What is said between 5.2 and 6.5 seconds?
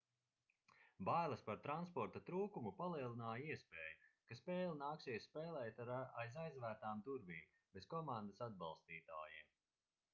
spēlēt aiz